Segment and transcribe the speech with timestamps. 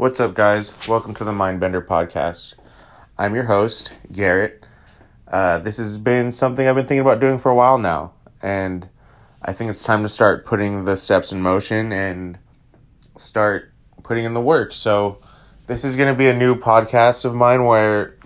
[0.00, 0.72] What's up, guys?
[0.88, 2.54] Welcome to the Mindbender podcast.
[3.18, 4.64] I'm your host, Garrett.
[5.28, 8.88] Uh, this has been something I've been thinking about doing for a while now, and
[9.42, 12.38] I think it's time to start putting the steps in motion and
[13.18, 14.72] start putting in the work.
[14.72, 15.18] So,
[15.66, 18.16] this is going to be a new podcast of mine where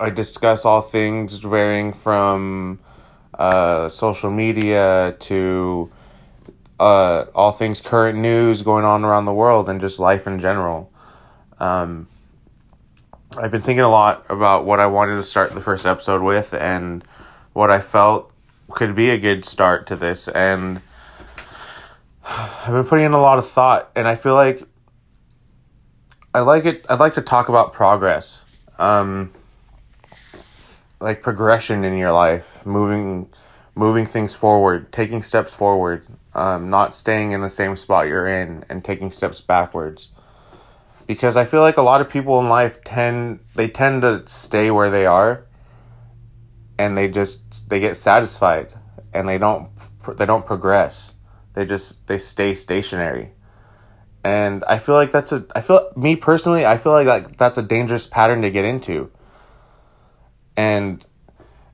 [0.00, 2.78] I discuss all things varying from
[3.34, 5.92] uh, social media to
[6.80, 10.90] uh, all things current news going on around the world and just life in general.
[11.58, 12.08] Um,
[13.36, 16.54] I've been thinking a lot about what I wanted to start the first episode with
[16.54, 17.04] and
[17.52, 18.32] what I felt
[18.70, 20.28] could be a good start to this.
[20.28, 20.80] And
[22.24, 24.62] I've been putting in a lot of thought, and I feel like
[26.32, 26.84] I like it.
[26.88, 28.42] I'd like to talk about progress,
[28.78, 29.32] um,
[31.00, 33.28] like progression in your life, moving,
[33.74, 38.64] moving things forward, taking steps forward, um, not staying in the same spot you're in,
[38.68, 40.10] and taking steps backwards.
[41.06, 44.70] Because I feel like a lot of people in life tend they tend to stay
[44.70, 45.46] where they are,
[46.78, 48.72] and they just they get satisfied,
[49.12, 49.68] and they don't
[50.16, 51.14] they don't progress.
[51.54, 53.32] They just they stay stationary
[54.24, 57.58] and I feel like that's a I feel me personally I feel like, like that's
[57.58, 59.10] a dangerous pattern to get into.
[60.56, 61.04] And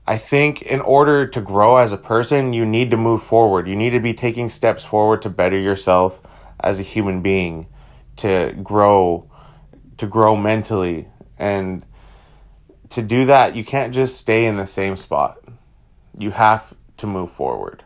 [0.06, 3.68] I think in order to grow as a person, you need to move forward.
[3.68, 6.20] You need to be taking steps forward to better yourself
[6.58, 7.68] as a human being,
[8.16, 9.30] to grow
[9.98, 11.08] to grow mentally
[11.38, 11.84] and
[12.90, 15.38] to do that, you can't just stay in the same spot.
[16.18, 17.84] You have to move forward.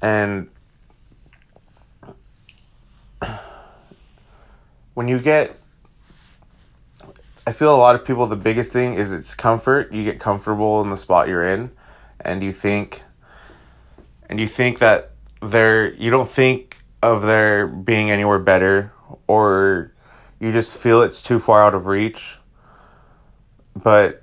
[0.00, 0.48] And
[4.94, 5.56] when you get
[7.46, 9.92] I feel a lot of people the biggest thing is it's comfort.
[9.92, 11.70] You get comfortable in the spot you're in
[12.20, 13.02] and you think
[14.28, 18.92] and you think that there you don't think of there being anywhere better
[19.26, 19.92] or
[20.38, 22.38] you just feel it's too far out of reach.
[23.76, 24.22] But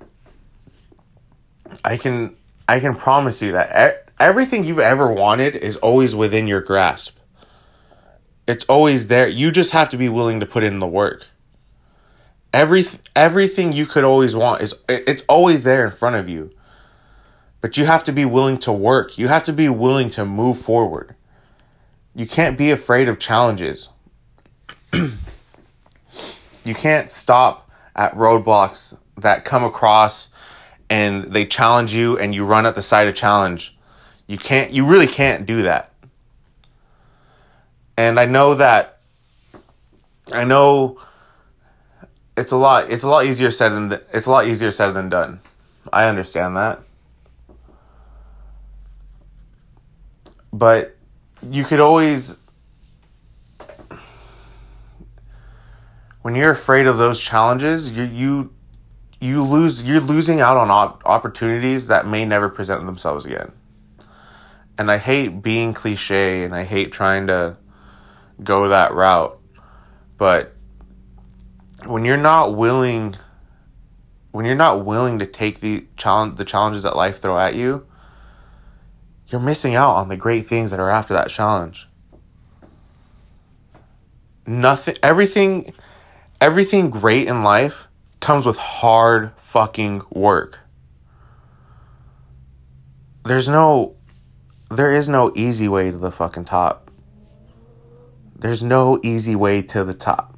[1.84, 2.36] I can
[2.68, 7.18] I can promise you that everything you've ever wanted is always within your grasp.
[8.46, 9.28] It's always there.
[9.28, 11.26] You just have to be willing to put in the work.
[12.52, 12.84] Every
[13.14, 16.50] everything you could always want is it's always there in front of you.
[17.60, 19.18] But you have to be willing to work.
[19.18, 21.14] You have to be willing to move forward.
[22.14, 23.90] You can't be afraid of challenges.
[24.92, 30.30] you can't stop at roadblocks that come across
[30.88, 33.76] and they challenge you and you run at the side of challenge.
[34.26, 35.92] You can't you really can't do that.
[37.96, 39.00] And I know that
[40.32, 41.00] I know
[42.36, 45.08] it's a lot it's a lot easier said than it's a lot easier said than
[45.08, 45.40] done.
[45.92, 46.80] I understand that.
[50.52, 50.96] But
[51.50, 52.36] you could always
[56.22, 58.52] when you're afraid of those challenges, you you
[59.20, 63.52] you lose you're losing out on op- opportunities that may never present themselves again.
[64.76, 67.56] And I hate being cliche and I hate trying to
[68.42, 69.38] go that route.
[70.16, 70.54] But
[71.86, 73.16] when you're not willing
[74.30, 77.86] when you're not willing to take the challenge the challenges that life throw at you,
[79.28, 81.88] you're missing out on the great things that are after that challenge.
[84.46, 85.74] Nothing everything
[86.40, 87.88] everything great in life
[88.20, 90.60] comes with hard fucking work.
[93.24, 93.96] There's no
[94.70, 96.90] there is no easy way to the fucking top.
[98.36, 100.36] There's no easy way to the top.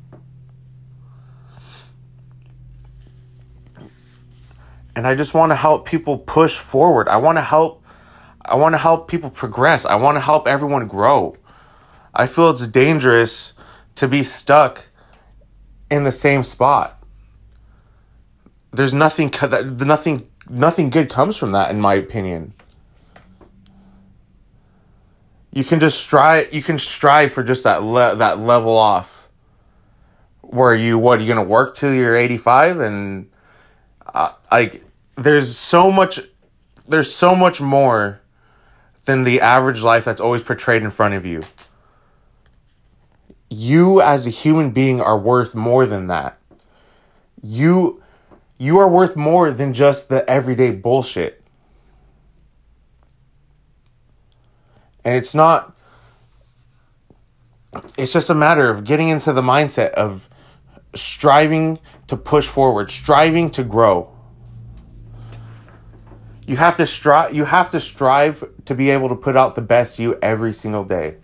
[4.94, 7.09] And I just want to help people push forward.
[7.09, 7.84] I want to help
[8.44, 9.84] I want to help people progress.
[9.84, 11.37] I want to help everyone grow.
[12.15, 13.53] I feel it's dangerous
[13.97, 14.87] to be stuck
[15.91, 17.03] in the same spot.
[18.71, 19.33] There's nothing
[19.78, 22.55] nothing nothing good comes from that in my opinion.
[25.53, 29.29] You can just strive you can strive for just that le- that level off
[30.43, 33.31] where you what are you going to work till you're 85 and
[34.14, 34.82] uh, like
[35.17, 36.20] there's so much
[36.88, 38.20] there's so much more
[39.05, 41.43] than the average life that's always portrayed in front of you
[43.50, 46.38] you as a human being are worth more than that
[47.43, 48.02] you
[48.58, 51.41] you are worth more than just the everyday bullshit
[55.05, 55.75] And it's not,
[57.97, 60.29] it's just a matter of getting into the mindset of
[60.94, 64.14] striving to push forward, striving to grow.
[66.47, 69.62] You have to strive you have to strive to be able to put out the
[69.62, 71.17] best you every single day.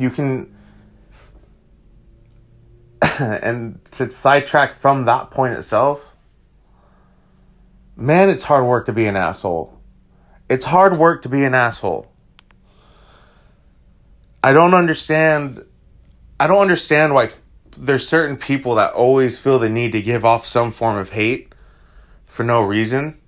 [0.00, 0.56] You can
[3.20, 6.14] and to sidetrack from that point itself,
[7.96, 9.78] man, it's hard work to be an asshole.
[10.48, 12.10] It's hard work to be an asshole.
[14.42, 15.64] I don't understand.
[16.38, 17.30] I don't understand why
[17.76, 21.54] there's certain people that always feel the need to give off some form of hate
[22.24, 23.18] for no reason.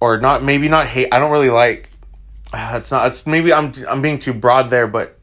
[0.00, 1.08] Or not maybe not hate.
[1.10, 1.87] I don't really like
[2.54, 5.18] it's not it's maybe I'm I'm being too broad there, but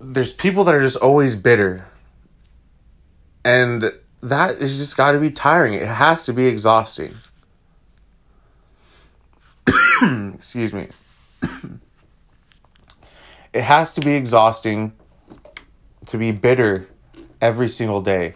[0.00, 1.86] there's people that are just always bitter.
[3.44, 3.92] And
[4.22, 5.74] that is just got to be tiring.
[5.74, 7.14] It has to be exhausting.
[10.34, 10.88] Excuse me.
[13.52, 14.92] it has to be exhausting
[16.06, 16.88] to be bitter
[17.40, 18.34] every single day.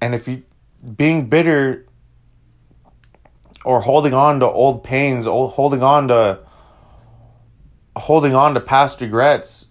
[0.00, 0.42] And if you
[0.96, 1.86] being bitter
[3.64, 6.40] or holding on to old pains, old, holding on to
[7.96, 9.68] holding on to past regrets,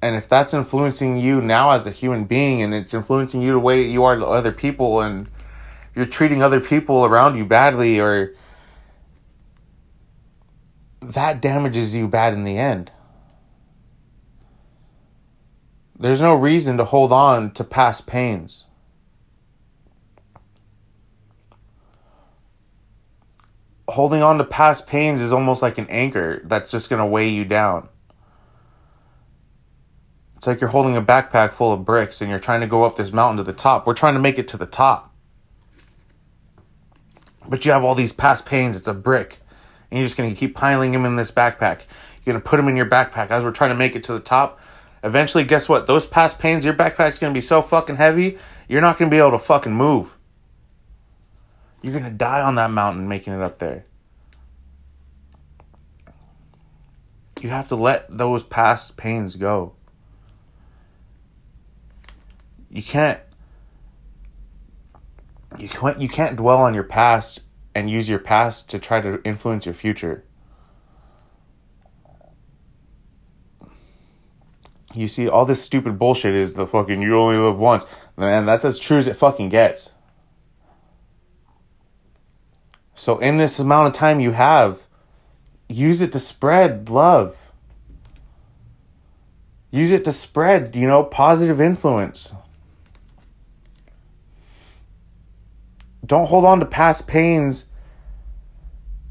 [0.00, 3.58] and if that's influencing you now as a human being, and it's influencing you the
[3.58, 5.28] way you are to other people, and
[5.94, 8.34] you're treating other people around you badly, or
[11.02, 12.90] that damages you bad in the end.
[15.98, 18.64] There's no reason to hold on to past pains.
[23.88, 27.28] Holding on to past pains is almost like an anchor that's just going to weigh
[27.28, 27.88] you down.
[30.36, 32.96] It's like you're holding a backpack full of bricks and you're trying to go up
[32.96, 33.86] this mountain to the top.
[33.86, 35.12] We're trying to make it to the top.
[37.48, 38.76] But you have all these past pains.
[38.76, 39.40] It's a brick
[39.90, 41.80] and you're just going to keep piling them in this backpack.
[42.24, 44.12] You're going to put them in your backpack as we're trying to make it to
[44.12, 44.60] the top.
[45.02, 45.86] Eventually, guess what?
[45.86, 48.38] Those past pains, your backpack's going to be so fucking heavy,
[48.68, 50.12] you're not going to be able to fucking move.
[51.82, 53.84] You're going to die on that mountain making it up there.
[57.40, 59.74] You have to let those past pains go.
[62.70, 63.20] You can't
[65.56, 67.40] you can't you can't dwell on your past
[67.74, 70.24] and use your past to try to influence your future.
[74.94, 77.84] You see, all this stupid bullshit is the fucking you only live once.
[78.16, 79.94] Man, that's as true as it fucking gets.
[82.98, 84.84] So, in this amount of time you have,
[85.68, 87.52] use it to spread love.
[89.70, 92.34] Use it to spread, you know, positive influence.
[96.04, 97.66] Don't hold on to past pains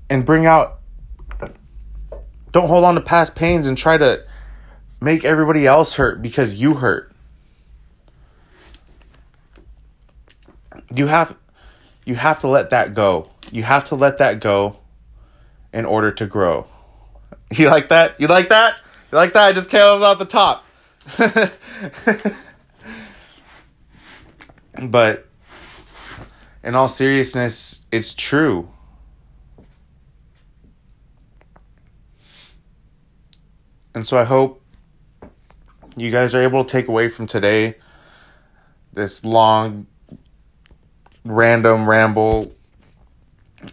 [0.09, 0.79] and bring out
[2.51, 4.21] don't hold on to past pains and try to
[4.99, 7.13] make everybody else hurt because you hurt.
[10.93, 11.37] You have
[12.03, 13.29] you have to let that go.
[13.51, 14.77] You have to let that go
[15.73, 16.67] in order to grow.
[17.51, 18.19] You like that?
[18.19, 18.81] You like that?
[19.11, 19.49] You like that?
[19.49, 20.65] I just came off the top.
[24.89, 25.27] but
[26.63, 28.69] in all seriousness, it's true.
[33.95, 34.61] And so I hope
[35.95, 37.75] you guys are able to take away from today
[38.93, 39.87] this long,
[41.23, 42.53] random ramble.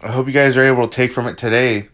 [0.01, 1.89] I hope you guys are able to take from it today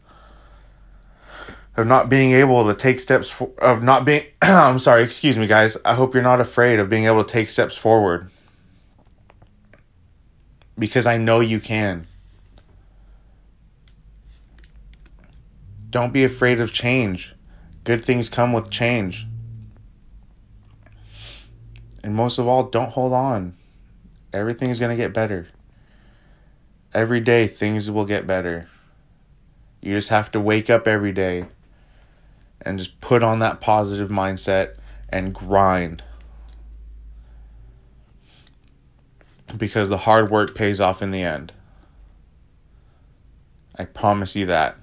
[1.75, 5.47] of not being able to take steps for, of not being I'm sorry, excuse me
[5.47, 5.77] guys.
[5.85, 8.29] I hope you're not afraid of being able to take steps forward.
[10.77, 12.07] Because I know you can.
[15.89, 17.35] Don't be afraid of change.
[17.83, 19.27] Good things come with change.
[22.03, 23.55] And most of all, don't hold on.
[24.33, 25.49] Everything is going to get better.
[26.93, 28.67] Every day, things will get better.
[29.81, 31.45] You just have to wake up every day
[32.61, 34.75] and just put on that positive mindset
[35.09, 36.03] and grind.
[39.57, 41.51] Because the hard work pays off in the end.
[43.75, 44.77] I promise you that.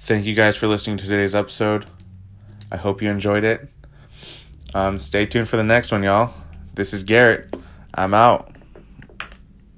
[0.00, 1.88] Thank you guys for listening to today's episode.
[2.70, 3.68] I hope you enjoyed it.
[4.74, 6.34] Um, stay tuned for the next one, y'all.
[6.74, 7.54] This is Garrett.
[7.94, 8.54] I'm out.